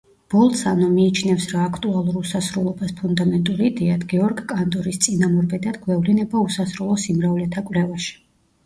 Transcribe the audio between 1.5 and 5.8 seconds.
რა აქტუალურ უსასრულობას ფუნდამენტურ იდეად გეორგ კანტორის წინამორბედად